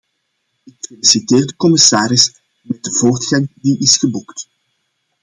[0.63, 4.49] Ik feliciteer de commissaris met de voortgang die is geboekt.